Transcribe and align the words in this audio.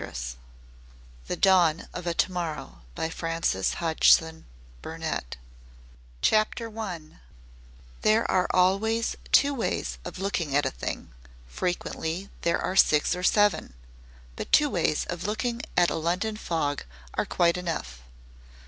zip) 0.01 0.15
THE 1.27 1.35
DAWN 1.35 1.87
OF 1.93 2.07
A 2.07 2.15
TO 2.15 2.31
MORROW 2.31 2.81
by 2.95 3.07
FRANCES 3.09 3.75
HODGSON 3.75 4.45
BURNETT 4.81 5.37
I 6.23 6.99
There 8.01 8.31
are 8.31 8.47
always 8.49 9.15
two 9.31 9.53
ways 9.53 9.99
of 10.03 10.17
looking 10.17 10.55
at 10.55 10.65
a 10.65 10.71
thing, 10.71 11.11
frequently 11.45 12.31
there 12.41 12.57
are 12.59 12.75
six 12.75 13.15
or 13.15 13.21
seven; 13.21 13.75
but 14.35 14.51
two 14.51 14.71
ways 14.71 15.05
of 15.05 15.27
looking 15.27 15.61
at 15.77 15.91
a 15.91 15.95
London 15.95 16.35
fog 16.35 16.83
are 17.13 17.23
quite 17.27 17.55
enough. 17.57 18.01